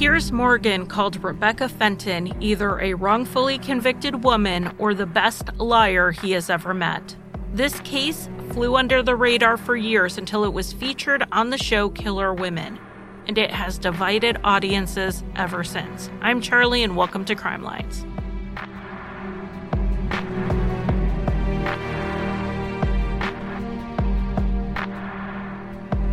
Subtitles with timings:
[0.00, 6.32] Piers Morgan called Rebecca Fenton either a wrongfully convicted woman or the best liar he
[6.32, 7.14] has ever met.
[7.52, 11.90] This case flew under the radar for years until it was featured on the show
[11.90, 12.78] Killer Women,
[13.26, 16.08] and it has divided audiences ever since.
[16.22, 18.06] I'm Charlie, and welcome to Crime Lines.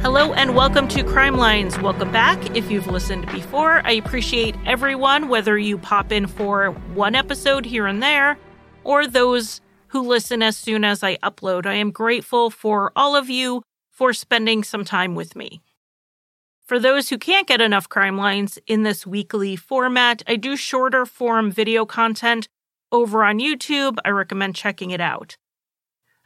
[0.07, 1.77] Hello and welcome to Crime Lines.
[1.79, 2.55] Welcome back.
[2.55, 7.85] If you've listened before, I appreciate everyone, whether you pop in for one episode here
[7.85, 8.38] and there
[8.85, 11.65] or those who listen as soon as I upload.
[11.65, 15.62] I am grateful for all of you for spending some time with me.
[16.65, 21.05] For those who can't get enough Crime Lines in this weekly format, I do shorter
[21.05, 22.48] form video content
[22.93, 23.98] over on YouTube.
[24.05, 25.35] I recommend checking it out.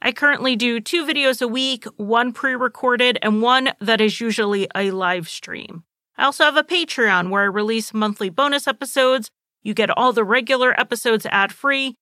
[0.02, 4.68] I currently do two videos a week, one pre recorded and one that is usually
[4.74, 5.84] a live stream.
[6.18, 9.30] I also have a Patreon where I release monthly bonus episodes.
[9.62, 11.96] You get all the regular episodes ad free.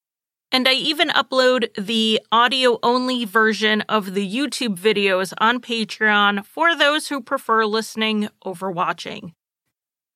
[0.52, 6.76] And I even upload the audio only version of the YouTube videos on Patreon for
[6.76, 9.34] those who prefer listening over watching.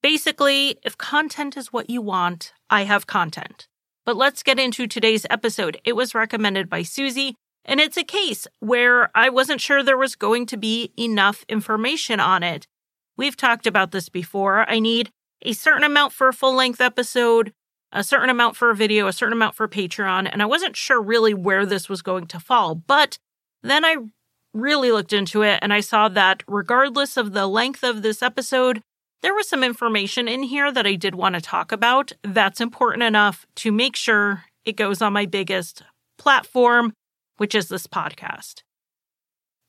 [0.02, 3.68] Basically, if content is what you want, I have content.
[4.06, 5.80] But let's get into today's episode.
[5.86, 7.36] It was recommended by Susie,
[7.66, 12.20] and it's a case where I wasn't sure there was going to be enough information
[12.20, 12.68] on it.
[13.18, 14.70] We've talked about this before.
[14.70, 15.12] I need
[15.42, 17.54] a certain amount for a full length episode,
[17.92, 21.02] a certain amount for a video, a certain amount for Patreon, and I wasn't sure
[21.02, 22.76] really where this was going to fall.
[22.76, 23.18] But
[23.62, 23.98] then I
[24.54, 28.82] really looked into it and I saw that regardless of the length of this episode,
[29.22, 33.04] there was some information in here that I did want to talk about that's important
[33.04, 35.82] enough to make sure it goes on my biggest
[36.18, 36.94] platform
[37.38, 38.64] which is this podcast.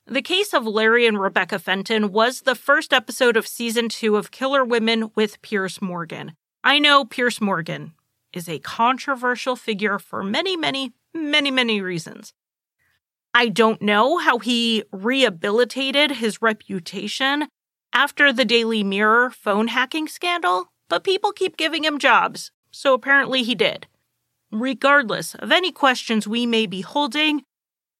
[0.07, 4.29] The case of Larry and Rebecca Fenton was the first episode of season two of
[4.29, 6.33] Killer Women with Piers Morgan.
[6.63, 7.93] I know Piers Morgan
[8.31, 12.33] is a controversial figure for many, many, many, many reasons.
[13.33, 17.47] I don't know how he rehabilitated his reputation
[17.91, 23.41] after the Daily Mirror phone hacking scandal, but people keep giving him jobs, so apparently
[23.41, 23.87] he did.
[24.51, 27.41] Regardless of any questions we may be holding,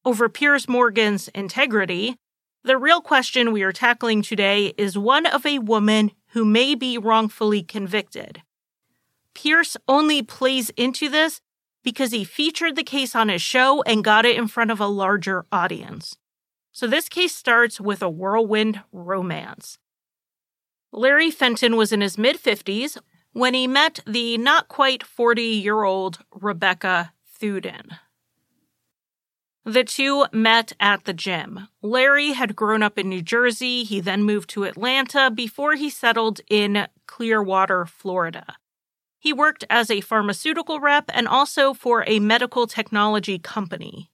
[0.05, 2.15] over Piers Morgan's integrity,
[2.63, 6.97] the real question we are tackling today is one of a woman who may be
[6.97, 8.43] wrongfully convicted.
[9.33, 11.41] Piers only plays into this
[11.83, 14.87] because he featured the case on his show and got it in front of a
[14.87, 16.15] larger audience.
[16.71, 19.77] So this case starts with a whirlwind romance.
[20.91, 22.97] Larry Fenton was in his mid 50s
[23.33, 27.97] when he met the not quite 40 year old Rebecca Thuden.
[29.65, 31.67] The two met at the gym.
[31.81, 33.83] Larry had grown up in New Jersey.
[33.83, 38.57] He then moved to Atlanta before he settled in Clearwater, Florida.
[39.17, 44.11] He worked as a pharmaceutical rep and also for a medical technology company.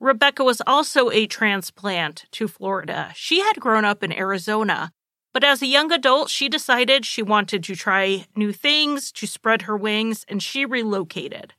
[0.00, 3.12] Rebecca was also a transplant to Florida.
[3.14, 4.90] She had grown up in Arizona,
[5.34, 9.62] but as a young adult, she decided she wanted to try new things, to spread
[9.62, 11.52] her wings, and she relocated.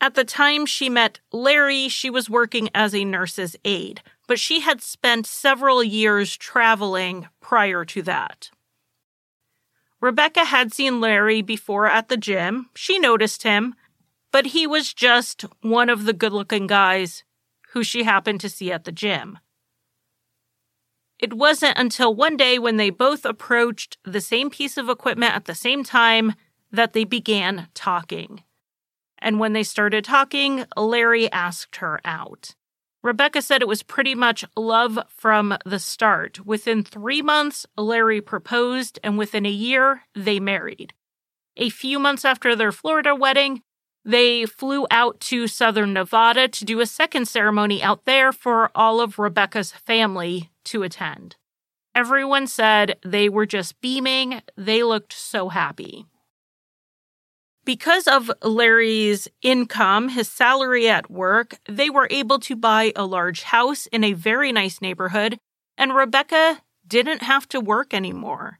[0.00, 4.60] At the time she met Larry, she was working as a nurse's aide, but she
[4.60, 8.50] had spent several years traveling prior to that.
[10.00, 12.68] Rebecca had seen Larry before at the gym.
[12.74, 13.74] She noticed him,
[14.32, 17.24] but he was just one of the good looking guys
[17.70, 19.38] who she happened to see at the gym.
[21.18, 25.46] It wasn't until one day when they both approached the same piece of equipment at
[25.46, 26.34] the same time
[26.70, 28.42] that they began talking
[29.24, 32.54] and when they started talking, Larry asked her out.
[33.02, 36.44] Rebecca said it was pretty much love from the start.
[36.46, 40.92] Within three months, Larry proposed, and within a year, they married.
[41.56, 43.62] A few months after their Florida wedding,
[44.04, 49.00] they flew out to southern Nevada to do a second ceremony out there for all
[49.00, 51.36] of Rebecca's family to attend.
[51.94, 54.42] Everyone said they were just beaming.
[54.56, 56.06] They looked so happy.
[57.64, 63.42] Because of Larry's income, his salary at work, they were able to buy a large
[63.42, 65.38] house in a very nice neighborhood,
[65.78, 68.58] and Rebecca didn't have to work anymore.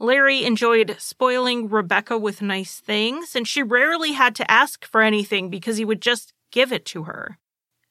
[0.00, 5.48] Larry enjoyed spoiling Rebecca with nice things, and she rarely had to ask for anything
[5.48, 7.38] because he would just give it to her.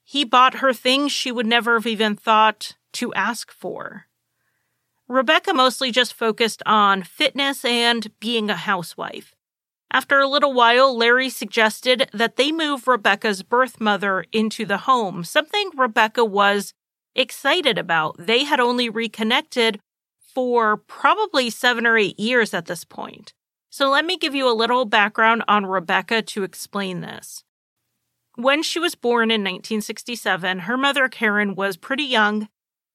[0.03, 4.07] He bought her things she would never have even thought to ask for.
[5.07, 9.33] Rebecca mostly just focused on fitness and being a housewife.
[9.93, 15.25] After a little while, Larry suggested that they move Rebecca's birth mother into the home,
[15.25, 16.73] something Rebecca was
[17.13, 18.15] excited about.
[18.17, 19.81] They had only reconnected
[20.33, 23.33] for probably seven or eight years at this point.
[23.69, 27.43] So let me give you a little background on Rebecca to explain this.
[28.35, 32.47] When she was born in 1967, her mother Karen was pretty young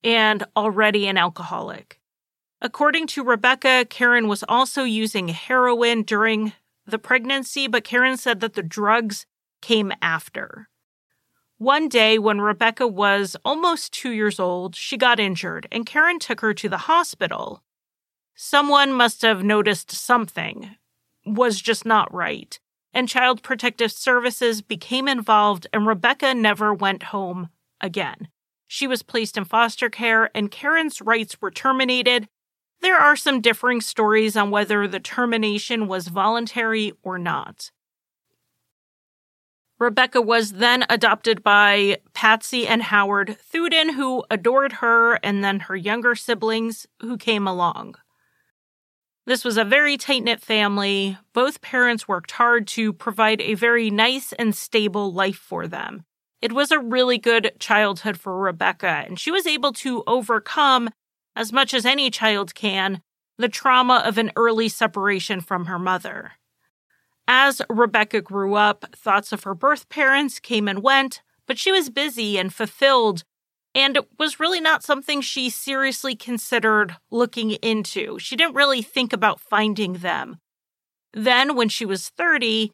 [0.03, 2.01] and already an alcoholic.
[2.63, 6.55] According to Rebecca, Karen was also using heroin during
[6.87, 9.27] the pregnancy, but Karen said that the drugs
[9.61, 10.69] came after.
[11.59, 16.41] One day, when Rebecca was almost two years old, she got injured, and Karen took
[16.41, 17.63] her to the hospital.
[18.35, 20.77] Someone must have noticed something
[21.25, 22.59] was just not right,
[22.93, 27.49] and Child Protective Services became involved, and Rebecca never went home
[27.81, 28.29] again.
[28.67, 32.29] She was placed in foster care, and Karen's rights were terminated.
[32.81, 37.71] There are some differing stories on whether the termination was voluntary or not.
[39.79, 45.77] Rebecca was then adopted by Patsy and Howard Thuden, who adored her, and then her
[45.77, 47.97] younger siblings who came along.
[49.27, 51.19] This was a very tight knit family.
[51.35, 56.05] Both parents worked hard to provide a very nice and stable life for them.
[56.41, 60.91] It was a really good childhood for Rebecca, and she was able to overcome,
[61.37, 63.03] as much as any child can,
[63.39, 66.33] the trauma of an early separation from her mother.
[67.29, 71.91] As Rebecca grew up, thoughts of her birth parents came and went, but she was
[71.91, 73.23] busy and fulfilled
[73.77, 78.19] and it was really not something she seriously considered looking into.
[78.19, 80.39] She didn't really think about finding them.
[81.13, 82.73] Then, when she was 30,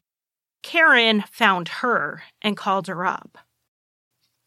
[0.63, 3.37] Karen found her and called her up.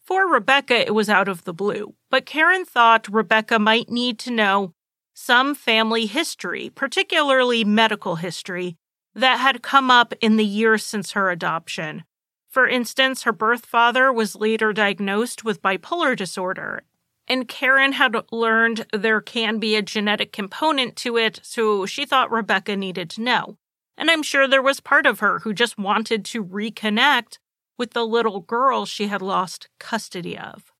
[0.07, 4.31] For Rebecca, it was out of the blue, but Karen thought Rebecca might need to
[4.31, 4.73] know
[5.15, 8.77] some family history, particularly medical history,
[9.17, 12.05] that had come up in the years since her adoption.
[12.49, 16.85] For instance, her birth father was later diagnosed with bipolar disorder,
[17.27, 22.31] and Karen had learned there can be a genetic component to it, so she thought
[22.31, 23.57] Rebecca needed to know.
[23.97, 27.39] And I'm sure there was part of her who just wanted to reconnect
[27.79, 30.73] with the little girl she had lost custody of.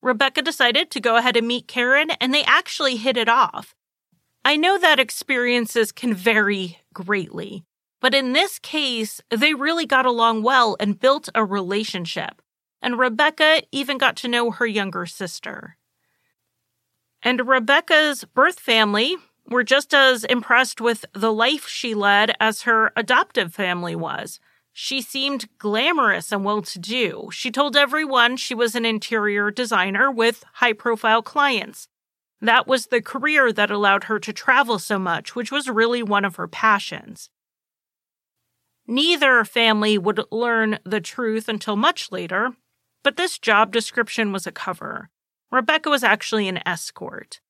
[0.00, 3.74] Rebecca decided to go ahead and meet Karen, and they actually hit it off.
[4.44, 7.64] I know that experiences can vary greatly,
[8.00, 12.40] but in this case, they really got along well and built a relationship.
[12.80, 15.76] And Rebecca even got to know her younger sister.
[17.22, 19.16] And Rebecca's birth family
[19.48, 24.38] were just as impressed with the life she led as her adoptive family was.
[24.80, 27.30] She seemed glamorous and well to do.
[27.32, 31.88] She told everyone she was an interior designer with high profile clients.
[32.40, 36.24] That was the career that allowed her to travel so much, which was really one
[36.24, 37.28] of her passions.
[38.86, 42.52] Neither family would learn the truth until much later,
[43.02, 45.10] but this job description was a cover.
[45.50, 47.40] Rebecca was actually an escort.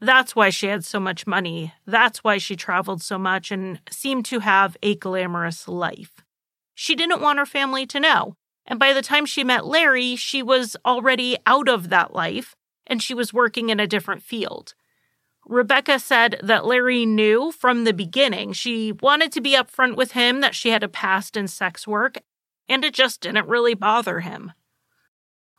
[0.00, 1.74] That's why she had so much money.
[1.84, 6.22] That's why she traveled so much and seemed to have a glamorous life.
[6.78, 8.36] She didn't want her family to know.
[8.66, 12.54] And by the time she met Larry, she was already out of that life
[12.86, 14.74] and she was working in a different field.
[15.46, 20.40] Rebecca said that Larry knew from the beginning she wanted to be upfront with him
[20.42, 22.18] that she had a past in sex work,
[22.68, 24.52] and it just didn't really bother him.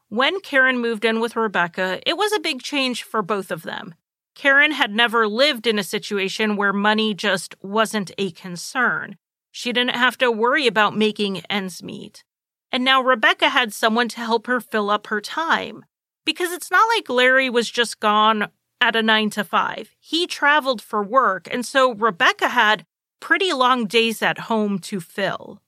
[0.09, 3.95] When Karen moved in with Rebecca, it was a big change for both of them.
[4.35, 9.17] Karen had never lived in a situation where money just wasn't a concern.
[9.51, 12.23] She didn't have to worry about making ends meet.
[12.71, 15.85] And now Rebecca had someone to help her fill up her time.
[16.25, 18.49] Because it's not like Larry was just gone
[18.81, 19.95] at a nine to five.
[19.99, 22.85] He traveled for work, and so Rebecca had
[23.19, 25.61] pretty long days at home to fill.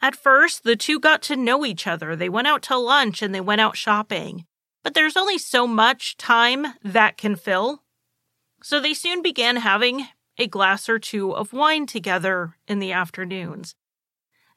[0.00, 2.16] At first, the two got to know each other.
[2.16, 4.44] They went out to lunch and they went out shopping.
[4.82, 7.82] But there's only so much time that can fill.
[8.62, 10.08] So they soon began having
[10.38, 13.74] a glass or two of wine together in the afternoons.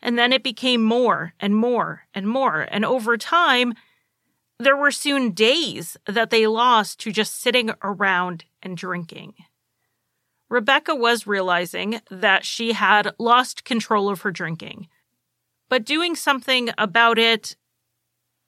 [0.02, 2.68] And then it became more and more and more.
[2.70, 3.74] And over time,
[4.60, 9.34] there were soon days that they lost to just sitting around and drinking.
[10.50, 14.88] Rebecca was realizing that she had lost control of her drinking,
[15.70, 17.56] but doing something about it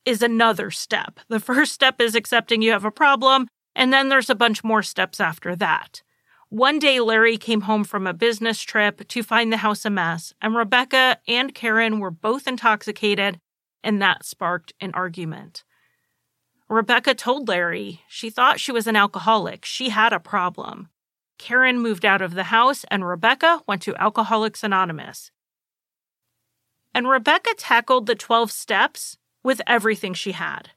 [0.06, 1.20] is another step.
[1.28, 4.84] The first step is accepting you have a problem, and then there's a bunch more
[4.84, 6.02] steps after that.
[6.50, 10.34] One day, Larry came home from a business trip to find the house a mess,
[10.42, 13.42] and Rebecca and Karen were both intoxicated,
[13.84, 15.66] and that sparked an argument.
[16.70, 19.66] Rebecca told Larry she thought she was an alcoholic.
[19.66, 20.90] She had a problem.
[21.38, 25.32] Karen moved out of the house and Rebecca went to Alcoholics Anonymous.
[26.94, 30.72] And Rebecca tackled the 12 steps with everything she had.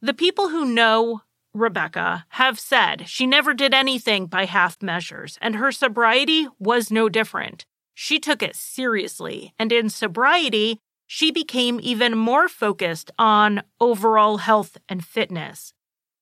[0.00, 1.22] The people who know
[1.54, 7.08] Rebecca, have said she never did anything by half measures, and her sobriety was no
[7.08, 7.64] different.
[7.94, 14.76] She took it seriously, and in sobriety, she became even more focused on overall health
[14.88, 15.72] and fitness.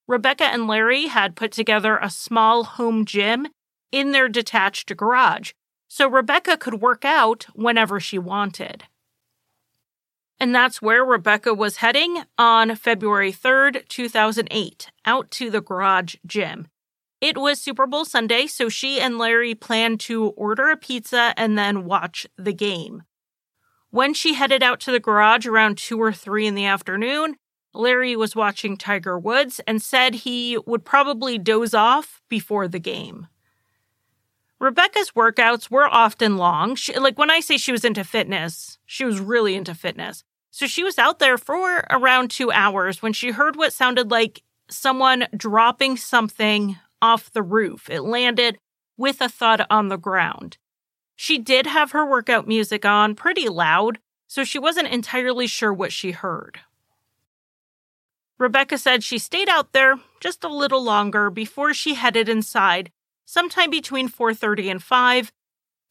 [0.08, 3.48] Rebecca and Larry had put together a small home gym
[3.90, 5.52] in their detached garage,
[5.88, 8.84] so Rebecca could work out whenever she wanted.
[10.38, 16.68] And that's where Rebecca was heading on February 3rd, 2008, out to the garage gym.
[17.20, 21.56] It was Super Bowl Sunday, so she and Larry planned to order a pizza and
[21.56, 23.04] then watch the game.
[23.90, 27.36] When she headed out to the garage around 2 or 3 in the afternoon,
[27.72, 33.28] Larry was watching Tiger Woods and said he would probably doze off before the game.
[34.58, 36.74] Rebecca's workouts were often long.
[36.74, 40.24] She, like when I say she was into fitness, she was really into fitness.
[40.50, 44.42] So she was out there for around two hours when she heard what sounded like
[44.70, 47.90] someone dropping something off the roof.
[47.90, 48.58] It landed
[48.96, 50.56] with a thud on the ground.
[51.14, 55.92] She did have her workout music on pretty loud, so she wasn't entirely sure what
[55.92, 56.60] she heard.
[58.38, 62.90] Rebecca said she stayed out there just a little longer before she headed inside,
[63.26, 65.32] sometime between 4:30 and 5,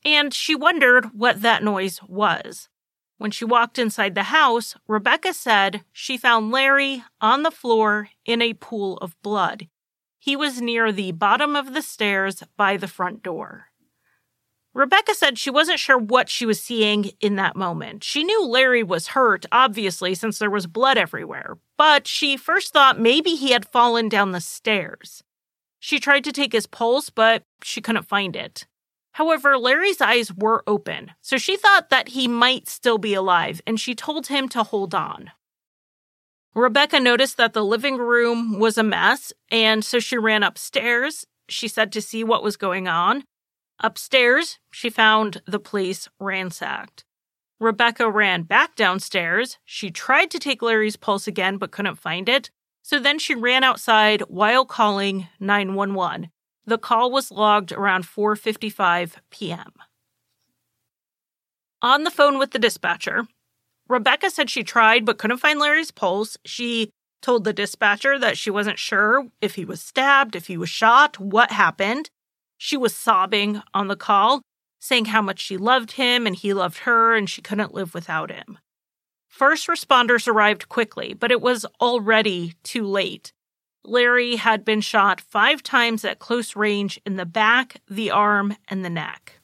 [0.03, 2.69] and she wondered what that noise was.
[3.17, 8.41] When she walked inside the house, Rebecca said she found Larry on the floor in
[8.41, 9.67] a pool of blood.
[10.17, 13.67] He was near the bottom of the stairs by the front door.
[14.73, 18.03] Rebecca said she wasn't sure what she was seeing in that moment.
[18.03, 22.99] She knew Larry was hurt, obviously, since there was blood everywhere, but she first thought
[22.99, 25.23] maybe he had fallen down the stairs.
[25.85, 28.65] She tried to take his pulse, but she couldn't find it.
[29.11, 33.79] However, Larry's eyes were open, so she thought that he might still be alive, and
[33.79, 35.29] she told him to hold on.
[36.55, 41.67] Rebecca noticed that the living room was a mess, and so she ran upstairs, she
[41.67, 43.23] said, to see what was going on.
[43.79, 47.05] Upstairs, she found the place ransacked.
[47.59, 49.59] Rebecca ran back downstairs.
[49.65, 52.49] She tried to take Larry's pulse again but couldn't find it.
[52.85, 56.29] So then she ran outside while calling 911.
[56.67, 59.73] The call was logged around 4:55 p.m.
[61.81, 63.27] On the phone with the dispatcher,
[63.89, 66.37] Rebecca said she tried but couldn't find Larry's pulse.
[66.45, 66.91] She
[67.23, 71.19] told the dispatcher that she wasn't sure if he was stabbed, if he was shot,
[71.19, 72.11] what happened.
[72.59, 74.43] She was sobbing on the call,
[74.79, 78.29] saying how much she loved him and he loved her and she couldn't live without
[78.29, 78.59] him.
[79.35, 83.33] First responders arrived quickly, but it was already too late.
[83.83, 88.85] Larry had been shot five times at close range in the back, the arm, and
[88.85, 89.41] the neck.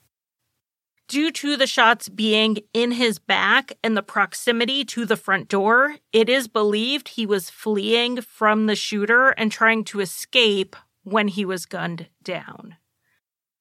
[1.08, 5.96] Due to the shots being in his back and the proximity to the front door,
[6.10, 11.44] it is believed he was fleeing from the shooter and trying to escape when he
[11.44, 12.76] was gunned down.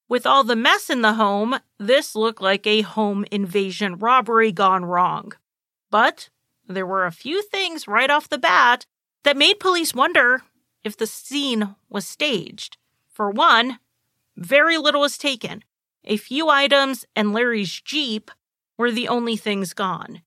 [0.07, 4.85] With all the mess in the home, this looked like a home invasion robbery gone
[4.85, 5.33] wrong.
[5.91, 6.29] But
[6.67, 8.85] there were a few things right off the bat
[9.23, 10.41] that made police wonder
[10.83, 12.77] if the scene was staged.
[13.11, 13.77] For one,
[14.35, 15.63] very little was taken.
[16.05, 18.31] A few items and Larry's Jeep
[18.77, 20.23] were the only things gone.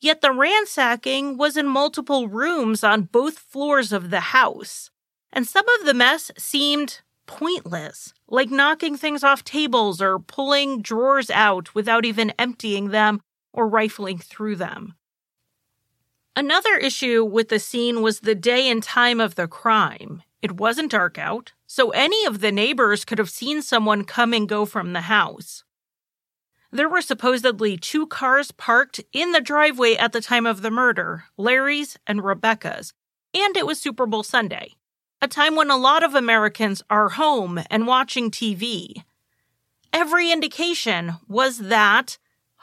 [0.00, 4.90] Yet the ransacking was in multiple rooms on both floors of the house,
[5.32, 11.30] and some of the mess seemed pointless, like knocking things off tables or pulling drawers
[11.30, 13.20] out without even emptying them
[13.52, 14.94] or rifling through them.
[16.36, 20.22] Another issue with the scene was the day and time of the crime.
[20.42, 24.48] It wasn't dark out, so any of the neighbors could have seen someone come and
[24.48, 25.64] go from the house.
[26.72, 31.24] There were supposedly two cars parked in the driveway at the time of the murder
[31.36, 32.94] Larry's and Rebecca's,
[33.34, 34.74] and it was Super Bowl Sunday
[35.22, 39.04] a time when a lot of Americans are home and watching TV.
[39.92, 42.16] Every indication was that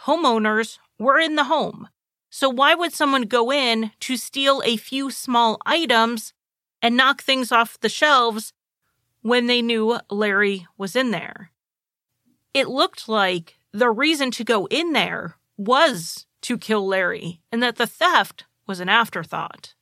[0.06, 1.90] homeowners were in the home.
[2.30, 6.34] So, why would someone go in to steal a few small items
[6.82, 8.54] and knock things off the shelves
[9.22, 11.52] when they knew Larry was in there?
[12.54, 17.78] It looked like the reason to go in there was to kill Larry and that
[17.78, 19.74] the theft was an afterthought.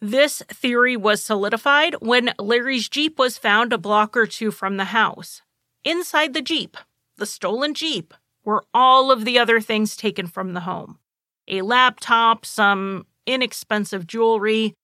[0.00, 4.86] This theory was solidified when Larry's Jeep was found a block or two from the
[4.86, 5.40] house.
[5.82, 6.76] Inside the Jeep,
[7.16, 8.12] the stolen Jeep,
[8.44, 10.98] were all of the other things taken from the home
[11.46, 14.74] a laptop, some inexpensive jewelry,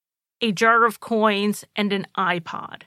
[0.43, 2.83] a jar of coins, and an iPod.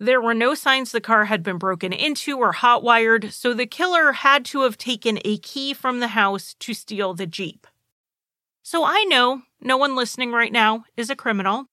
[0.00, 4.12] There were no signs the car had been broken into or hotwired, so the killer
[4.12, 7.66] had to have taken a key from the house to steal the Jeep.
[8.62, 11.66] So I know no one listening right now is a criminal.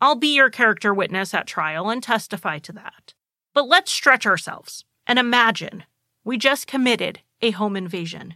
[0.00, 3.14] I'll be your character witness at trial and testify to that.
[3.54, 5.84] But let's stretch ourselves and imagine
[6.24, 8.34] we just committed a home invasion.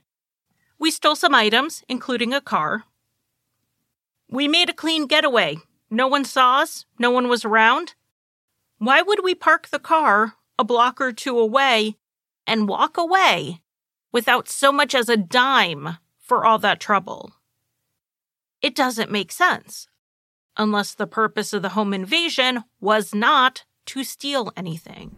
[0.79, 2.85] We stole some items, including a car.
[4.29, 5.59] We made a clean getaway.
[5.91, 7.95] No one saw us, no one was around.
[8.79, 11.97] Why would we park the car a block or two away
[12.47, 13.61] and walk away
[14.13, 17.35] without so much as a dime for all that trouble?
[18.61, 19.89] It doesn't make sense
[20.57, 25.17] unless the purpose of the home invasion was not to steal anything.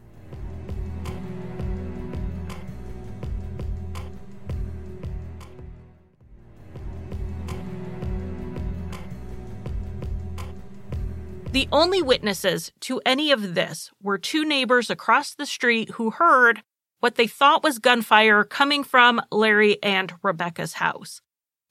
[11.56, 16.62] The only witnesses to any of this were two neighbors across the street who heard
[17.00, 21.22] what they thought was gunfire coming from Larry and Rebecca's house.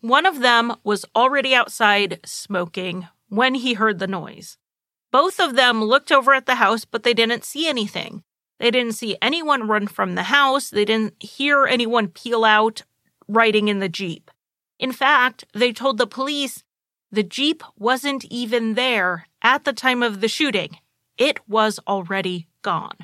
[0.01, 4.58] One of them was already outside smoking when he heard the noise.
[5.12, 8.24] Both of them looked over at the house, but they didn't see anything.
[8.60, 10.72] They didn't see anyone run from the house.
[10.72, 12.82] They didn't hear anyone peel out
[13.27, 14.32] riding in the Jeep.
[14.80, 16.63] In fact, they told the police
[17.12, 20.80] the Jeep wasn't even there at the time of the shooting.
[21.20, 22.98] It was already gone.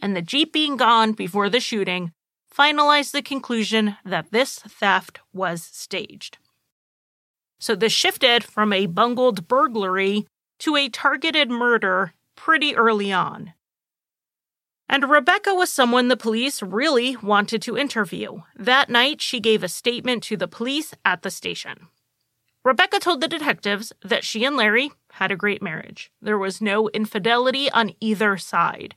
[0.00, 2.10] And the Jeep being gone before the shooting
[2.50, 6.38] finalized the conclusion that this theft was staged.
[7.60, 10.26] So this shifted from a bungled burglary
[10.60, 13.52] to a targeted murder pretty early on.
[14.88, 18.40] And Rebecca was someone the police really wanted to interview.
[18.56, 21.88] That night, she gave a statement to the police at the station.
[22.64, 26.10] Rebecca told the detectives that she and Larry had a great marriage.
[26.22, 28.94] There was no infidelity on either side.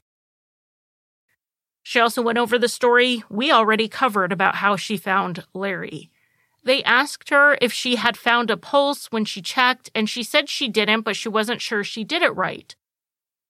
[1.84, 6.10] She also went over the story we already covered about how she found Larry.
[6.64, 10.50] They asked her if she had found a pulse when she checked, and she said
[10.50, 12.76] she didn't, but she wasn't sure she did it right.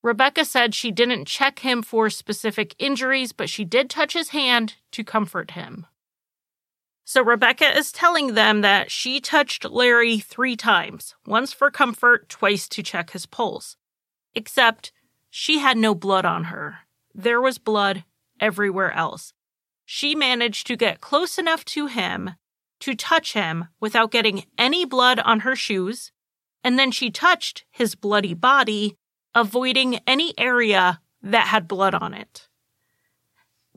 [0.04, 4.76] Rebecca said she didn't check him for specific injuries, but she did touch his hand
[4.92, 5.88] to comfort him.
[7.10, 12.68] So Rebecca is telling them that she touched Larry three times once for comfort, twice
[12.68, 13.78] to check his pulse.
[14.36, 14.92] Except
[15.30, 16.80] she had no blood on her.
[17.16, 18.04] There was blood
[18.42, 19.32] everywhere else.
[19.86, 22.32] She managed to get close enough to him
[22.82, 26.12] to touch him without getting any blood on her shoes,
[26.62, 28.98] and then she touched his bloody body,
[29.34, 32.50] avoiding any area that had blood on it.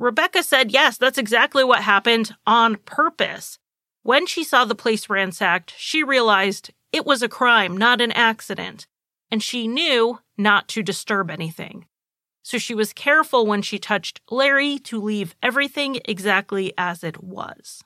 [0.00, 3.58] Rebecca said, yes, that's exactly what happened on purpose.
[4.02, 8.86] When she saw the place ransacked, she realized it was a crime, not an accident,
[9.30, 11.84] and she knew not to disturb anything.
[12.42, 17.84] So she was careful when she touched Larry to leave everything exactly as it was.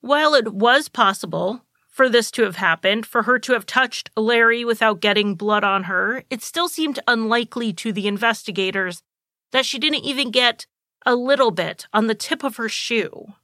[0.00, 4.64] While it was possible for this to have happened, for her to have touched Larry
[4.64, 9.04] without getting blood on her, it still seemed unlikely to the investigators
[9.52, 10.66] that she didn't even get
[11.06, 13.34] a little bit on the tip of her shoe.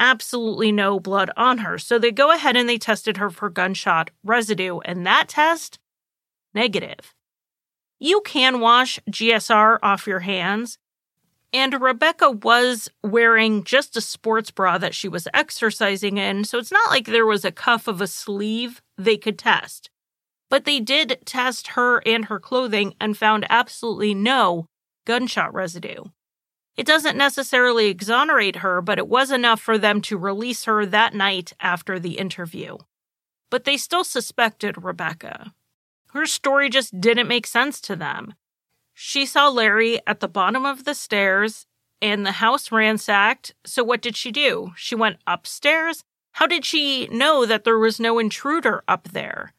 [0.00, 1.78] Absolutely no blood on her.
[1.78, 5.78] So they go ahead and they tested her for gunshot residue, and that test,
[6.54, 7.14] negative.
[7.98, 10.78] You can wash GSR off your hands,
[11.52, 16.70] and Rebecca was wearing just a sports bra that she was exercising in, so it's
[16.70, 19.90] not like there was a cuff of a sleeve they could test.
[20.50, 24.66] But they did test her and her clothing and found absolutely no
[25.06, 26.04] gunshot residue.
[26.78, 31.12] It doesn't necessarily exonerate her, but it was enough for them to release her that
[31.12, 32.78] night after the interview.
[33.50, 35.54] But they still suspected Rebecca.
[36.12, 38.34] Her story just didn't make sense to them.
[38.94, 41.66] She saw Larry at the bottom of the stairs
[42.00, 43.56] and the house ransacked.
[43.66, 44.70] So, what did she do?
[44.76, 46.04] She went upstairs.
[46.34, 49.52] How did she know that there was no intruder up there?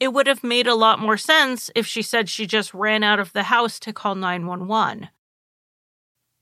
[0.00, 3.20] It would have made a lot more sense if she said she just ran out
[3.20, 5.10] of the house to call 911.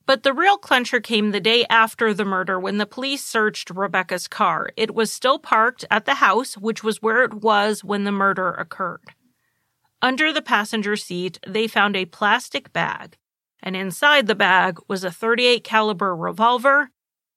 [0.07, 4.29] But the real clincher came the day after the murder when the police searched Rebecca's
[4.29, 4.69] car.
[4.77, 8.51] It was still parked at the house, which was where it was when the murder
[8.51, 9.14] occurred.
[10.03, 13.17] Under the passenger seat, they found a plastic bag,
[13.62, 16.90] and inside the bag was a 38 caliber revolver,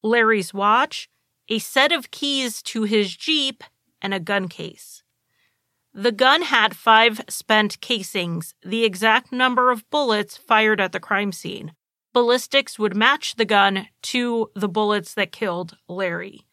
[0.03, 1.07] Larry's watch,
[1.47, 3.63] a set of keys to his Jeep,
[4.01, 5.03] and a gun case.
[5.93, 11.31] The gun had five spent casings, the exact number of bullets fired at the crime
[11.31, 11.71] scene.
[12.17, 16.47] Ballistics would match the gun to the bullets that killed Larry.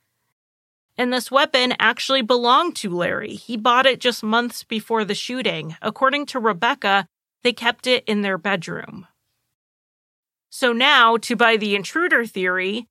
[0.99, 3.35] And this weapon actually belonged to Larry.
[3.37, 5.75] He bought it just months before the shooting.
[5.81, 7.07] According to Rebecca,
[7.43, 9.07] they kept it in their bedroom.
[10.51, 12.87] So now, to buy the intruder theory,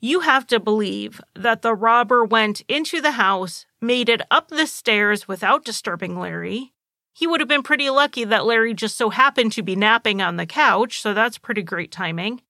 [0.00, 4.66] you have to believe that the robber went into the house, made it up the
[4.66, 6.72] stairs without disturbing Larry,
[7.12, 10.36] He would have been pretty lucky that Larry just so happened to be napping on
[10.36, 12.40] the couch, so that's pretty great timing.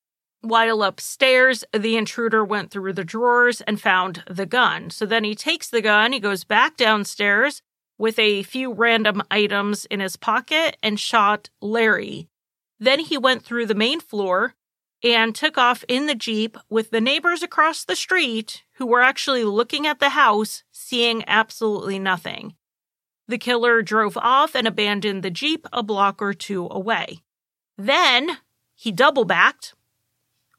[0.40, 4.90] While upstairs, the intruder went through the drawers and found the gun.
[4.90, 7.62] So then he takes the gun, he goes back downstairs
[7.98, 12.28] with a few random items in his pocket and shot Larry.
[12.80, 14.54] Then he went through the main floor
[15.04, 19.44] and took off in the Jeep with the neighbors across the street who were actually
[19.44, 22.54] looking at the house, seeing absolutely nothing.
[23.28, 27.22] The killer drove off and abandoned the Jeep a block or two away.
[27.78, 28.38] Then
[28.74, 29.74] he double backed,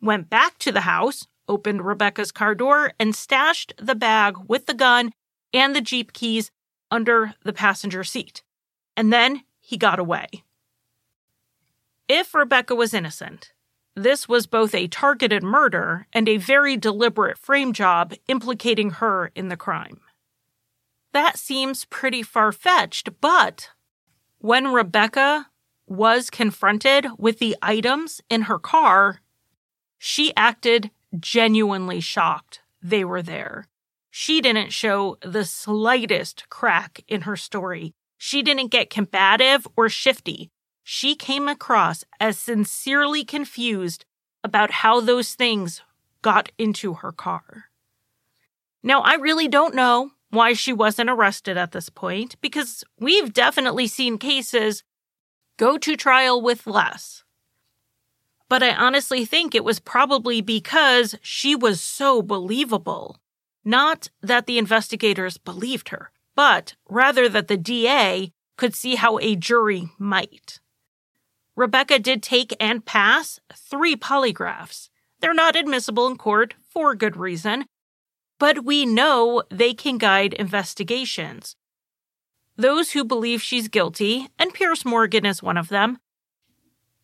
[0.02, 4.74] went back to the house, opened Rebecca's car door, and stashed the bag with the
[4.74, 5.12] gun
[5.54, 6.52] and the Jeep keys
[6.90, 8.44] under the passenger seat.
[8.96, 10.28] And then he got away.
[12.08, 13.54] If Rebecca was innocent,
[13.96, 19.50] this was both a targeted murder and a very deliberate frame job implicating her in
[19.50, 20.02] the crime.
[21.14, 23.70] That seems pretty far fetched, but
[24.40, 25.48] when Rebecca
[25.86, 29.22] was confronted with the items in her car,
[29.98, 33.68] she acted genuinely shocked they were there.
[34.10, 37.94] She didn't show the slightest crack in her story.
[38.18, 40.50] She didn't get combative or shifty.
[40.84, 44.04] She came across as sincerely confused
[44.44, 45.82] about how those things
[46.22, 47.66] got into her car.
[48.82, 53.86] Now, I really don't know why she wasn't arrested at this point because we've definitely
[53.88, 54.84] seen cases
[55.58, 57.24] go to trial with less.
[58.50, 63.20] But I honestly think it was probably because she was so believable.
[63.64, 69.36] Not that the investigators believed her, but rather that the DA could see how a
[69.36, 70.60] jury might.
[71.56, 74.90] Rebecca did take and pass three polygraphs.
[75.20, 77.66] They're not admissible in court for good reason,
[78.40, 81.56] but we know they can guide investigations.
[82.56, 86.00] Those who believe she's guilty, and Piers Morgan is one of them,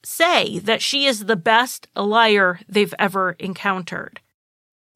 [0.03, 4.21] say that she is the best liar they've ever encountered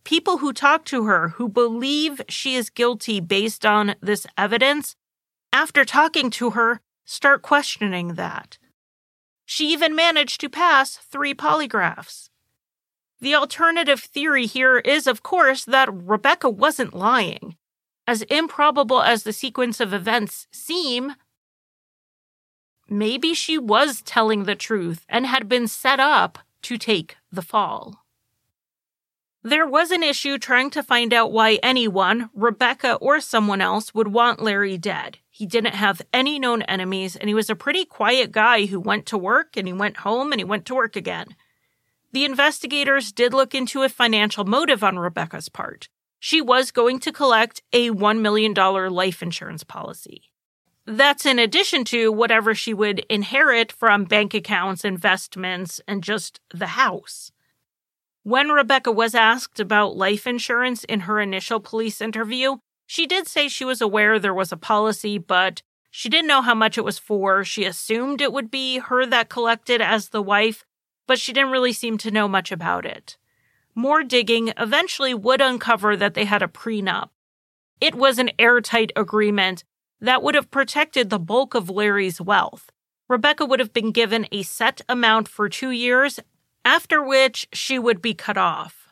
[0.03, 4.95] people who talk to her who believe she is guilty based on this evidence,
[5.51, 8.57] after talking to her, start questioning that.
[9.45, 12.29] She even managed to pass three polygraphs.
[13.23, 17.55] The alternative theory here is, of course, that Rebecca wasn't lying.
[18.05, 21.15] As improbable as the sequence of events seem,
[22.89, 28.03] maybe she was telling the truth and had been set up to take the fall.
[29.41, 34.09] There was an issue trying to find out why anyone, Rebecca or someone else, would
[34.09, 35.19] want Larry dead.
[35.29, 39.05] He didn't have any known enemies, and he was a pretty quiet guy who went
[39.05, 41.37] to work and he went home and he went to work again.
[42.13, 45.89] The investigators did look into a financial motive on Rebecca's part.
[46.19, 50.31] She was going to collect a $1 million life insurance policy.
[50.85, 56.67] That's in addition to whatever she would inherit from bank accounts, investments, and just the
[56.67, 57.31] house.
[58.21, 63.47] When Rebecca was asked about life insurance in her initial police interview, she did say
[63.47, 66.99] she was aware there was a policy, but she didn't know how much it was
[66.99, 67.43] for.
[67.43, 70.63] She assumed it would be her that collected as the wife,
[71.07, 73.17] but she didn't really seem to know much about it.
[73.75, 77.09] More digging eventually would uncover that they had a prenup.
[77.81, 79.63] It was an airtight agreement
[79.99, 82.69] that would have protected the bulk of Larry's wealth.
[83.09, 86.19] Rebecca would have been given a set amount for two years
[86.65, 88.89] after which she would be cut off.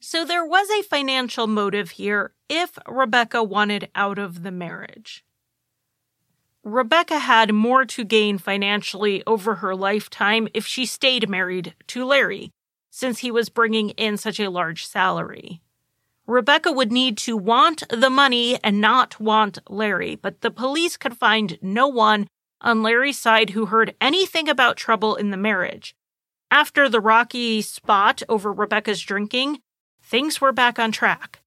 [0.00, 5.24] So there was a financial motive here if Rebecca wanted out of the marriage.
[6.62, 12.50] Rebecca had more to gain financially over her lifetime if she stayed married to Larry,
[12.90, 15.62] since he was bringing in such a large salary.
[16.26, 21.16] Rebecca would need to want the money and not want Larry, but the police could
[21.16, 22.28] find no one
[22.60, 25.94] on Larry's side who heard anything about trouble in the marriage,
[26.50, 29.60] after the rocky spot over Rebecca's drinking,
[30.02, 31.40] things were back on track.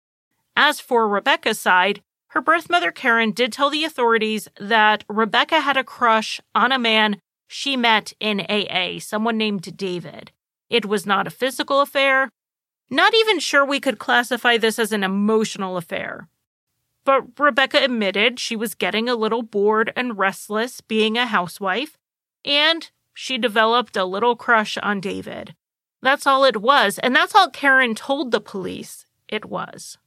[0.56, 2.02] As for Rebecca's side,
[2.34, 6.80] her birth mother Karen did tell the authorities that Rebecca had a crush on a
[6.80, 10.32] man she met in AA, someone named David.
[10.68, 12.32] It was not a physical affair.
[12.90, 16.28] Not even sure we could classify this as an emotional affair.
[17.06, 22.00] But Rebecca admitted she was getting a little bored and restless being a housewife,
[22.44, 25.54] and she developed a little crush on David.
[26.02, 30.00] That's all it was, and that's all Karen told the police it was.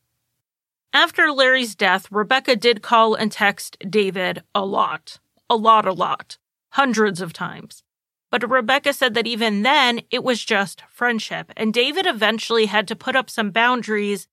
[0.97, 5.19] After Larry's death, Rebecca did call and text David a lot.
[5.51, 6.39] A lot, a lot.
[6.71, 7.83] Hundreds of times.
[8.31, 12.97] But Rebecca said that even then, it was just friendship, and David eventually had to
[12.97, 14.27] put up some boundaries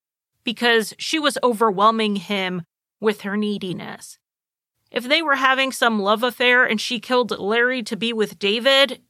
[0.45, 2.61] because she was overwhelming him
[3.01, 4.17] with her neediness.
[4.89, 9.01] If they were having some love affair and she killed Larry to be with David,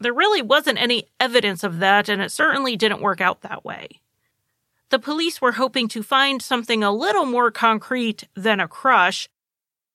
[0.00, 4.00] there really wasn't any evidence of that, and it certainly didn't work out that way.
[4.90, 9.28] The police were hoping to find something a little more concrete than a crush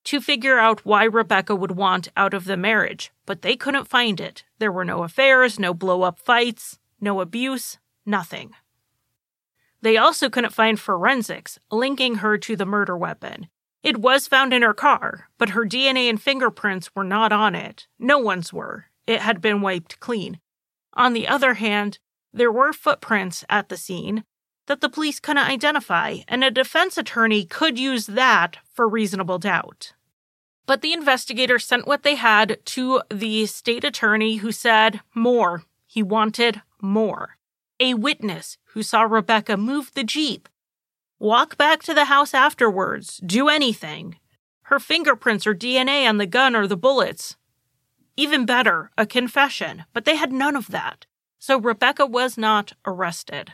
[0.05, 4.19] to figure out why Rebecca would want out of the marriage, but they couldn't find
[4.19, 4.43] it.
[4.59, 8.51] There were no affairs, no blow up fights, no abuse, nothing.
[9.81, 13.47] They also couldn't find forensics linking her to the murder weapon.
[13.83, 17.87] It was found in her car, but her DNA and fingerprints were not on it.
[17.97, 18.87] No one's were.
[19.07, 20.39] It had been wiped clean.
[20.93, 21.97] On the other hand,
[22.33, 24.23] there were footprints at the scene
[24.67, 29.93] that the police couldn't identify, and a defense attorney could use that for reasonable doubt.
[30.65, 35.63] But the investigator sent what they had to the state attorney who said more.
[35.85, 37.37] He wanted more.
[37.79, 40.47] A witness who saw Rebecca move the Jeep,
[41.19, 44.17] walk back to the house afterwards, do anything.
[44.63, 47.35] Her fingerprints or DNA on the gun or the bullets.
[48.15, 51.05] Even better, a confession, but they had none of that.
[51.39, 53.53] So Rebecca was not arrested.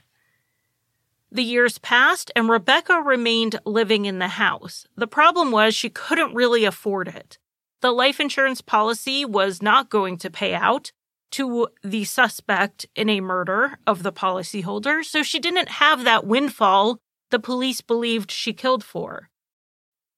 [1.31, 4.85] The years passed and Rebecca remained living in the house.
[4.95, 7.37] The problem was she couldn't really afford it.
[7.81, 10.91] The life insurance policy was not going to pay out
[11.31, 16.99] to the suspect in a murder of the policyholder, so she didn't have that windfall
[17.29, 19.29] the police believed she killed for.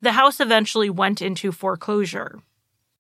[0.02, 2.40] The house eventually went into foreclosure.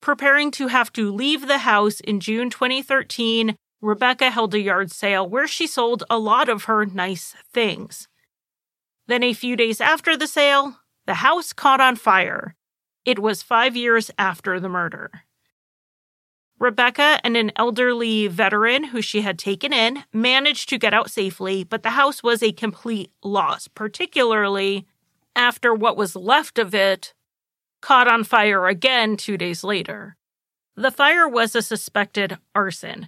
[0.02, 5.28] Preparing to have to leave the house in June 2013, Rebecca held a yard sale
[5.28, 8.08] where she sold a lot of her nice things.
[9.08, 12.56] Then, a few days after the sale, the house caught on fire.
[13.06, 15.10] It was five years after the murder.
[16.60, 21.64] Rebecca and an elderly veteran who she had taken in managed to get out safely,
[21.64, 24.86] but the house was a complete loss, particularly
[25.36, 27.14] after what was left of it
[27.82, 30.18] caught on fire again two days later.
[30.76, 33.08] The fire was a suspected arson,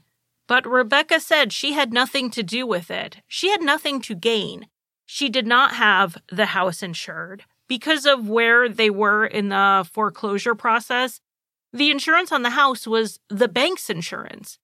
[0.52, 3.20] but Rebecca said she had nothing to do with it.
[3.26, 4.68] She had nothing to gain.
[5.06, 7.46] She did not have the house insured.
[7.70, 11.22] Because of where they were in the foreclosure process,
[11.72, 14.60] the insurance on the house was the bank's insurance.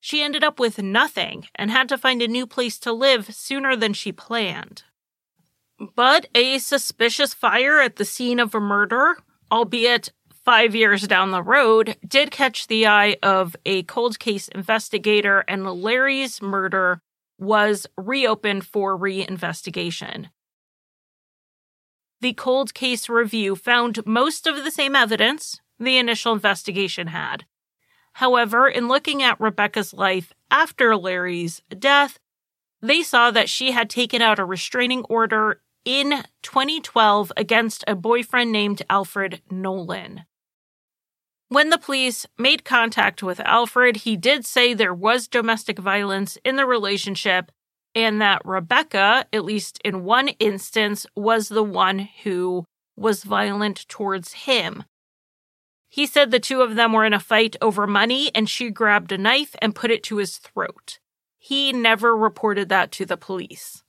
[0.00, 3.76] She ended up with nothing and had to find a new place to live sooner
[3.76, 4.84] than she planned.
[5.94, 9.18] But a suspicious fire at the scene of a murder,
[9.52, 10.10] albeit
[10.48, 15.70] five years down the road, did catch the eye of a cold case investigator, and
[15.70, 17.02] Larry's murder
[17.38, 20.30] was reopened for reinvestigation.
[22.22, 27.44] The cold case review found most of the same evidence, the initial investigation had.
[28.14, 32.18] However, in looking at Rebecca's life after Larry's death,
[32.80, 38.50] they saw that she had taken out a restraining order in 2012 against a boyfriend
[38.50, 40.24] named Alfred Nolan.
[41.48, 46.56] When the police made contact with Alfred, he did say there was domestic violence in
[46.56, 47.50] the relationship
[47.94, 52.64] and that Rebecca, at least in one instance, was the one who
[52.96, 54.84] was violent towards him.
[55.88, 59.10] He said the two of them were in a fight over money and she grabbed
[59.10, 60.98] a knife and put it to his throat.
[61.38, 63.82] He never reported that to the police.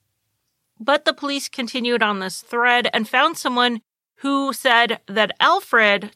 [0.78, 3.82] But the police continued on this thread and found someone
[4.20, 6.12] who said that Alfred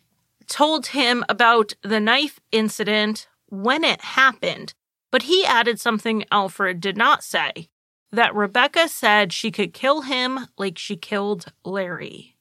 [0.46, 4.74] told him about the knife incident when it happened,
[5.10, 7.68] but he added something Alfred did not say
[8.14, 12.36] that Rebecca said she could kill him like she killed Larry.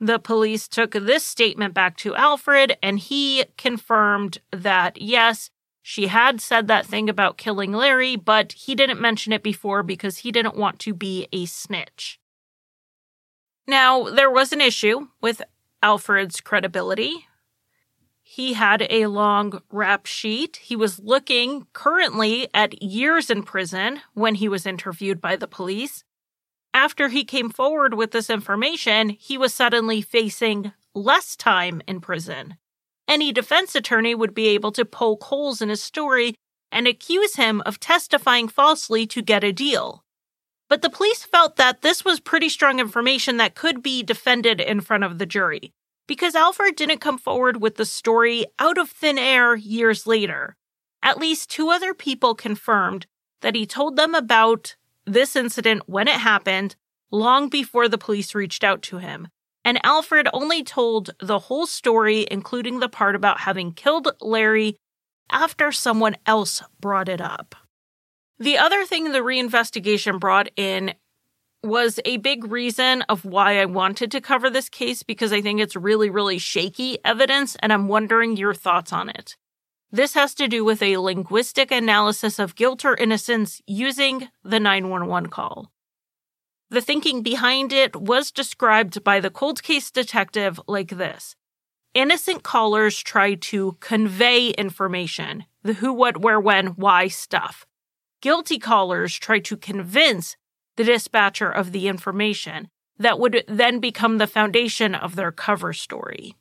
[0.00, 5.50] The police took this statement back to Alfred, and he confirmed that yes,
[5.82, 10.18] she had said that thing about killing Larry, but he didn't mention it before because
[10.18, 12.20] he didn't want to be a snitch.
[13.66, 15.42] Now, there was an issue with
[15.82, 17.26] Alfred's credibility.
[18.22, 20.56] He had a long rap sheet.
[20.56, 26.04] He was looking currently at years in prison when he was interviewed by the police
[26.78, 32.56] after he came forward with this information, he was suddenly facing less time in prison.
[33.08, 36.34] Any defense attorney would be able to poke holes in his story
[36.70, 40.04] and accuse him of testifying falsely to get a deal.
[40.68, 44.80] But the police felt that this was pretty strong information that could be defended in
[44.80, 45.72] front of the jury,
[46.06, 50.56] because Alfred didn't come forward with the story out of thin air years later.
[51.02, 53.06] At least two other people confirmed
[53.40, 54.76] that he told them about
[55.06, 56.76] this incident when it happened
[57.10, 59.28] long before the police reached out to him.
[59.64, 64.76] And Alfred only told the whole story, including the part about having killed Larry,
[65.30, 67.54] after someone else brought it up.
[68.38, 70.94] The other thing the reinvestigation brought in
[71.64, 75.60] was a big reason of why I wanted to cover this case because I think
[75.60, 79.36] it's really, really shaky evidence, and I'm wondering your thoughts on it.
[79.90, 85.30] This has to do with a linguistic analysis of guilt or innocence using the 911
[85.30, 85.72] call.
[86.70, 91.34] The thinking behind it was described by the cold case detective like this
[91.94, 97.66] Innocent callers try to convey information, the who, what, where, when, why stuff.
[98.20, 100.36] Guilty callers try to convince
[100.76, 106.34] the dispatcher of the information that would then become the foundation of their cover story.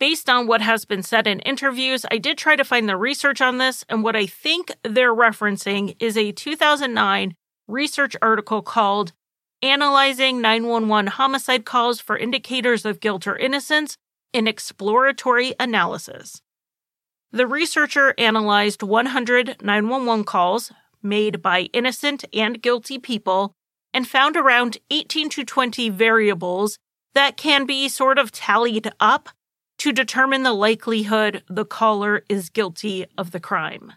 [0.00, 3.40] Based on what has been said in interviews, I did try to find the research
[3.40, 7.34] on this, and what I think they're referencing is a 2009
[7.66, 9.12] research article called
[9.60, 13.96] Analyzing 911 Homicide Calls for Indicators of Guilt or Innocence
[14.32, 16.42] in Exploratory Analysis.
[17.30, 23.52] The researcher analyzed 100 911 calls made by innocent and guilty people
[23.92, 26.78] and found around 18 to 20 variables
[27.14, 29.28] that can be sort of tallied up
[29.78, 33.92] to determine the likelihood the caller is guilty of the crime.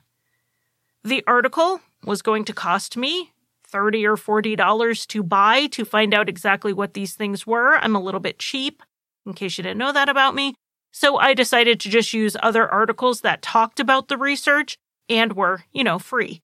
[1.04, 3.32] The article was going to cost me
[3.66, 7.78] 30 or 40 dollars to buy to find out exactly what these things were.
[7.78, 8.84] I'm a little bit cheap
[9.26, 10.56] in case you didn't know that about me.
[10.92, 14.78] So I decided to just use other articles that talked about the research
[15.10, 16.42] and were, you know, free.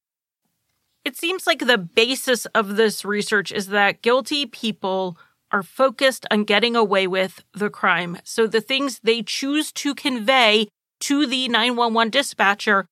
[1.05, 5.17] It seems like the basis of this research is that guilty people
[5.51, 8.17] are focused on getting away with the crime.
[8.23, 10.67] So the things they choose to convey
[11.01, 12.87] to the 911 dispatcher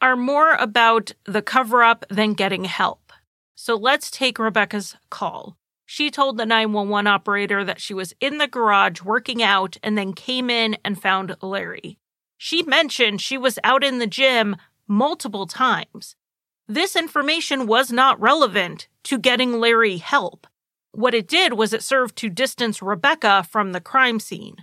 [0.00, 3.12] are more about the cover up than getting help.
[3.54, 5.56] So let's take Rebecca's call.
[5.86, 10.12] She told the 911 operator that she was in the garage working out and then
[10.12, 11.98] came in and found Larry.
[12.36, 14.56] She mentioned she was out in the gym
[14.88, 16.16] multiple times.
[16.66, 20.48] This information was not relevant to getting Larry help.
[20.90, 24.56] What it did was it served to distance Rebecca from the crime scene.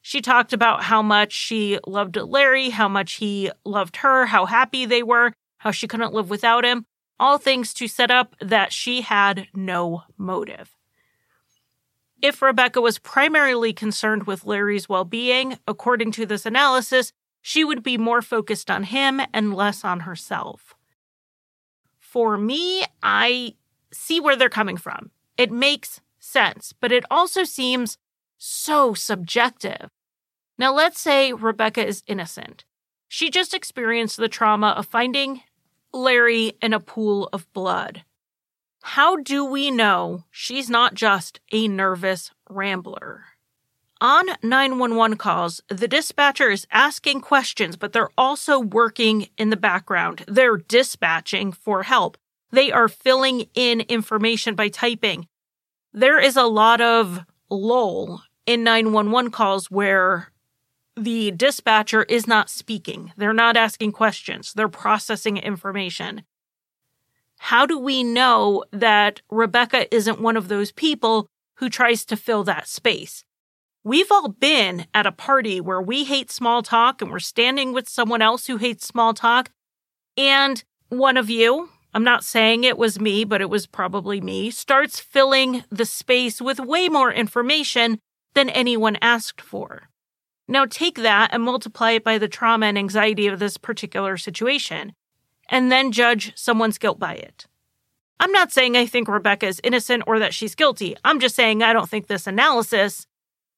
[0.00, 4.86] She talked about how much she loved Larry, how much he loved her, how happy
[4.86, 6.86] they were, how she couldn't live without him,
[7.18, 10.76] all things to set up that she had no motive.
[12.22, 17.82] If Rebecca was primarily concerned with Larry's well being, according to this analysis, she would
[17.82, 20.74] be more focused on him and less on herself.
[21.98, 23.54] For me, I
[23.92, 25.10] see where they're coming from.
[25.36, 27.98] It makes sense, but it also seems
[28.38, 29.90] so subjective.
[30.58, 32.64] Now, let's say Rebecca is innocent.
[33.08, 35.42] She just experienced the trauma of finding
[35.96, 38.04] Larry in a pool of blood.
[38.82, 43.24] How do we know she's not just a nervous rambler?
[44.00, 50.22] On 911 calls, the dispatcher is asking questions, but they're also working in the background.
[50.28, 52.18] They're dispatching for help.
[52.52, 55.26] They are filling in information by typing.
[55.92, 60.30] There is a lot of lull in 911 calls where
[60.96, 63.12] the dispatcher is not speaking.
[63.16, 64.52] They're not asking questions.
[64.54, 66.22] They're processing information.
[67.38, 72.44] How do we know that Rebecca isn't one of those people who tries to fill
[72.44, 73.24] that space?
[73.84, 77.88] We've all been at a party where we hate small talk and we're standing with
[77.88, 79.50] someone else who hates small talk.
[80.16, 84.50] And one of you, I'm not saying it was me, but it was probably me,
[84.50, 88.00] starts filling the space with way more information
[88.34, 89.88] than anyone asked for.
[90.48, 94.92] Now take that and multiply it by the trauma and anxiety of this particular situation,
[95.48, 97.46] and then judge someone's guilt by it.
[98.18, 100.96] I'm not saying I think Rebecca is innocent or that she's guilty.
[101.04, 103.06] I'm just saying I don't think this analysis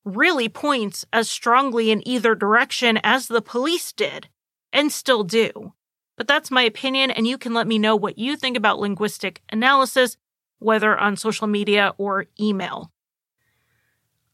[0.05, 4.29] really points as strongly in either direction as the police did
[4.73, 5.75] and still do.
[6.17, 9.43] But that's my opinion, and you can let me know what you think about linguistic
[9.51, 10.17] analysis,
[10.59, 12.91] whether on social media or email.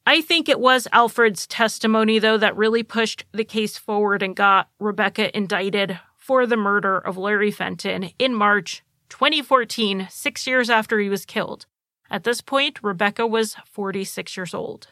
[0.06, 4.68] I think it was Alfred's testimony, though, that really pushed the case forward and got
[4.78, 11.08] Rebecca indicted for the murder of Larry Fenton in March 2014, six years after he
[11.08, 11.66] was killed.
[12.10, 14.88] At this point, Rebecca was 46 years old.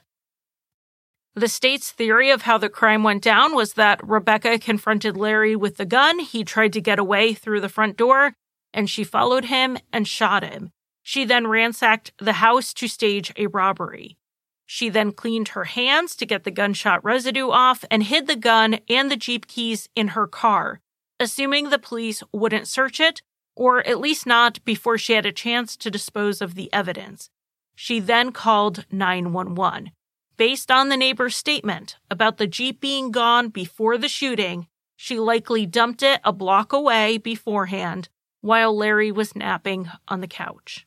[1.35, 5.77] The state's theory of how the crime went down was that Rebecca confronted Larry with
[5.77, 6.19] the gun.
[6.21, 8.35] He tried to get away through the front door,
[8.73, 10.73] and she followed him and shot him.
[11.03, 14.17] She then ransacked the house to stage a robbery.
[14.75, 18.79] She then cleaned her hands to get the gunshot residue off and hid the gun
[18.89, 20.81] and the Jeep keys in her car,
[21.21, 23.21] assuming the police wouldn't search it,
[23.55, 27.29] or at least not before she had a chance to dispose of the evidence.
[27.75, 29.91] She then called 911.
[30.39, 35.67] Based on the neighbor's statement about the Jeep being gone before the shooting, she likely
[35.67, 38.09] dumped it a block away beforehand
[38.41, 40.87] while Larry was napping on the couch.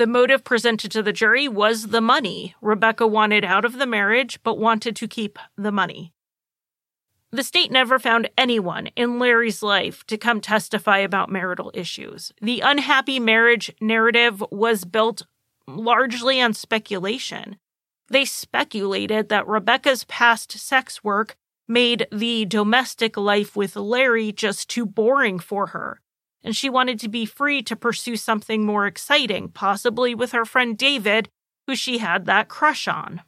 [0.00, 2.54] The motive presented to the jury was the money.
[2.62, 6.14] Rebecca wanted out of the marriage, but wanted to keep the money.
[7.32, 12.32] The state never found anyone in Larry's life to come testify about marital issues.
[12.40, 15.26] The unhappy marriage narrative was built
[15.66, 17.56] largely on speculation.
[18.08, 21.36] They speculated that Rebecca's past sex work
[21.68, 26.00] made the domestic life with Larry just too boring for her
[26.42, 30.76] and she wanted to be free to pursue something more exciting, possibly with her friend
[30.76, 31.28] David,
[31.66, 33.22] who she had that crush on.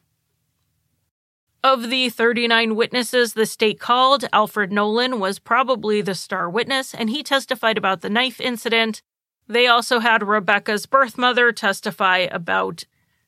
[1.63, 7.09] Of the 39 witnesses the state called, Alfred Nolan was probably the star witness, and
[7.09, 9.01] he testified about the knife incident.
[9.47, 12.83] They also had Rebecca's birth mother testify about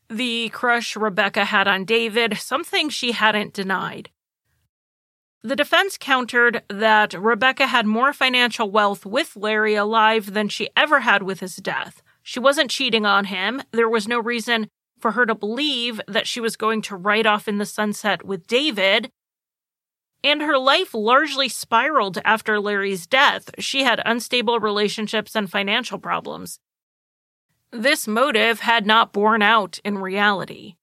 [0.09, 4.09] the crush Rebecca had on David, something she hadn't denied.
[5.45, 11.01] The defense countered that Rebecca had more financial wealth with Larry alive than she ever
[11.01, 12.01] had with his death.
[12.23, 13.61] She wasn't cheating on him.
[13.69, 14.67] There was no reason
[14.97, 18.47] for her to believe that she was going to ride off in the sunset with
[18.47, 19.11] David.
[20.23, 23.51] And her life largely spiraled after Larry's death.
[23.59, 26.57] She had unstable relationships and financial problems.
[27.69, 30.77] This motive had not borne out in reality.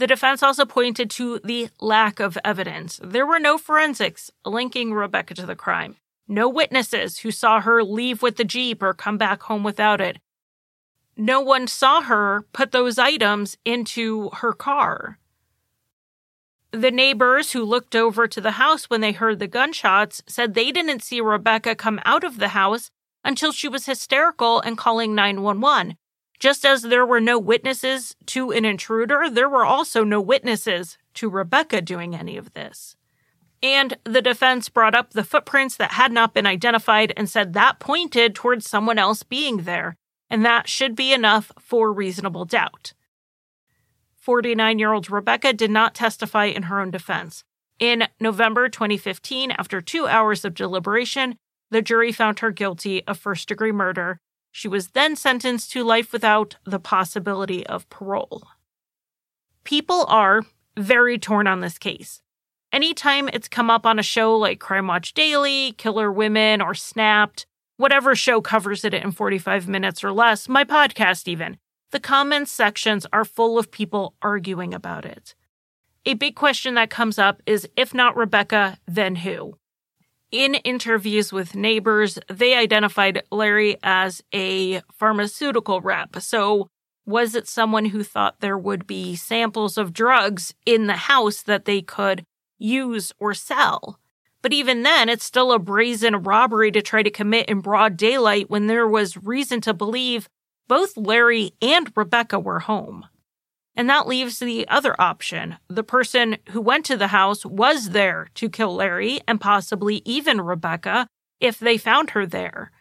[0.00, 2.98] The defense also pointed to the lack of evidence.
[3.04, 5.96] There were no forensics linking Rebecca to the crime,
[6.26, 10.16] no witnesses who saw her leave with the Jeep or come back home without it.
[11.18, 15.18] No one saw her put those items into her car.
[16.70, 20.72] The neighbors who looked over to the house when they heard the gunshots said they
[20.72, 22.90] didn't see Rebecca come out of the house
[23.22, 25.98] until she was hysterical and calling 911,
[26.40, 31.28] just as there were no witnesses to an intruder, there were also no witnesses to
[31.28, 32.96] Rebecca doing any of this.
[33.62, 37.78] And the defense brought up the footprints that had not been identified and said that
[37.78, 39.96] pointed towards someone else being there,
[40.30, 42.94] and that should be enough for reasonable doubt.
[44.16, 47.44] 49 year old Rebecca did not testify in her own defense.
[47.78, 51.36] In November 2015, after two hours of deliberation,
[51.70, 54.20] the jury found her guilty of first degree murder
[54.52, 58.42] she was then sentenced to life without the possibility of parole.
[59.64, 60.42] People are
[60.76, 62.20] very torn on this case.
[62.72, 67.46] Anytime it's come up on a show like Crime Watch Daily, Killer Women, or Snapped,
[67.76, 71.56] whatever show covers it in 45 minutes or less, my podcast even,
[71.90, 75.34] the comments sections are full of people arguing about it.
[76.06, 79.56] A big question that comes up is if not Rebecca, then who?
[80.30, 86.20] In interviews with neighbors, they identified Larry as a pharmaceutical rep.
[86.20, 86.68] So,
[87.04, 91.64] was it someone who thought there would be samples of drugs in the house that
[91.64, 92.22] they could
[92.58, 93.98] use or sell?
[94.40, 98.48] But even then, it's still a brazen robbery to try to commit in broad daylight
[98.48, 100.28] when there was reason to believe
[100.68, 103.06] both Larry and Rebecca were home.
[103.80, 105.56] And that leaves the other option.
[105.68, 110.38] The person who went to the house was there to kill Larry and possibly even
[110.38, 111.06] Rebecca
[111.40, 112.72] if they found her there.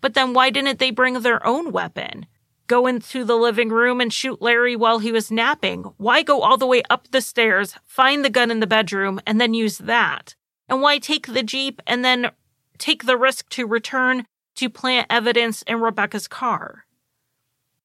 [0.00, 2.26] But then why didn't they bring their own weapon?
[2.68, 5.92] Go into the living room and shoot Larry while he was napping?
[5.96, 9.40] Why go all the way up the stairs, find the gun in the bedroom, and
[9.40, 10.36] then use that?
[10.68, 12.30] And why take the Jeep and then
[12.78, 14.24] take the risk to return
[14.54, 16.84] to plant evidence in Rebecca's car?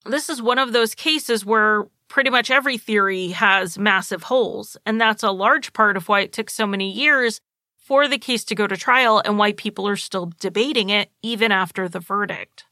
[0.05, 4.76] This is one of those cases where pretty much every theory has massive holes.
[4.86, 7.39] And that's a large part of why it took so many years
[7.78, 11.51] for the case to go to trial and why people are still debating it even
[11.51, 12.66] after the verdict.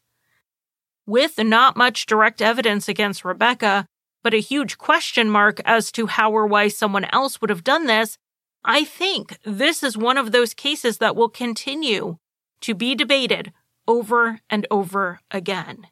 [1.06, 3.86] With not much direct evidence against Rebecca,
[4.24, 7.86] but a huge question mark as to how or why someone else would have done
[7.86, 8.18] this,
[8.66, 12.18] I think this is one of those cases that will continue
[12.62, 13.54] to be debated
[13.88, 15.88] over and over again.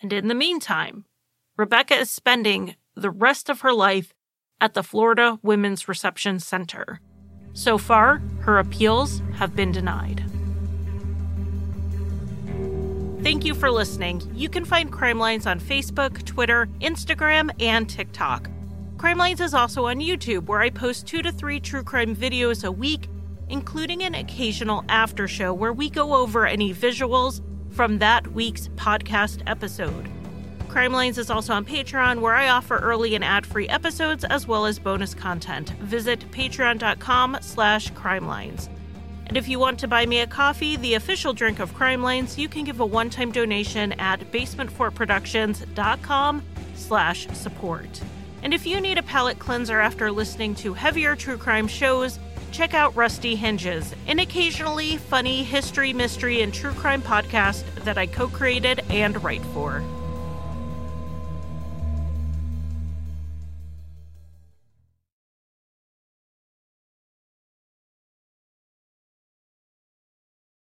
[0.00, 1.04] And in the meantime,
[1.56, 4.14] Rebecca is spending the rest of her life
[4.60, 7.00] at the Florida Women's Reception Center.
[7.52, 10.24] So far, her appeals have been denied.
[13.22, 14.22] Thank you for listening.
[14.34, 18.50] You can find Crime Lines on Facebook, Twitter, Instagram, and TikTok.
[18.98, 22.64] Crime Lines is also on YouTube, where I post two to three true crime videos
[22.64, 23.08] a week,
[23.48, 27.40] including an occasional after show where we go over any visuals
[27.70, 30.13] from that week's podcast episode.
[30.74, 34.66] Crime Lines is also on Patreon, where I offer early and ad-free episodes as well
[34.66, 35.70] as bonus content.
[35.78, 38.68] Visit patreon.com slash crimelines.
[39.28, 42.36] And if you want to buy me a coffee, the official drink of Crime Lines,
[42.36, 46.42] you can give a one-time donation at basementfortproductions.com
[46.74, 48.00] slash support.
[48.42, 52.18] And if you need a palate cleanser after listening to heavier true crime shows,
[52.50, 58.06] check out Rusty Hinges, an occasionally funny history, mystery, and true crime podcast that I
[58.06, 59.80] co created and write for.